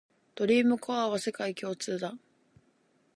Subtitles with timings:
[0.33, 2.15] ドリームコアは世界共通だ